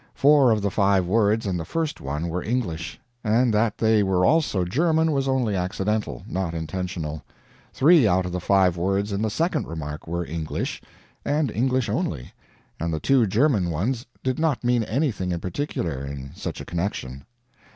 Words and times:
Four 0.15 0.49
of 0.49 0.63
the 0.63 0.71
five 0.71 1.05
words 1.05 1.45
in 1.45 1.57
the 1.57 1.63
first 1.63 2.01
one 2.01 2.27
were 2.27 2.41
English, 2.41 2.99
and 3.23 3.53
that 3.53 3.77
they 3.77 4.01
were 4.01 4.25
also 4.25 4.65
German 4.65 5.11
was 5.11 5.27
only 5.27 5.55
accidental, 5.55 6.23
not 6.27 6.55
intentional; 6.55 7.21
three 7.71 8.07
out 8.07 8.25
of 8.25 8.31
the 8.31 8.39
five 8.39 8.77
words 8.77 9.11
in 9.11 9.21
the 9.21 9.29
second 9.29 9.67
remark 9.67 10.07
were 10.07 10.25
English, 10.25 10.81
and 11.23 11.51
English 11.51 11.87
only, 11.87 12.33
and 12.79 12.91
the 12.91 12.99
two 12.99 13.27
German 13.27 13.69
ones 13.69 14.07
did 14.23 14.39
not 14.39 14.63
mean 14.63 14.81
anything 14.85 15.31
in 15.31 15.39
particular, 15.39 16.03
in 16.03 16.31
such 16.33 16.59
a 16.59 16.65
connection. 16.65 17.23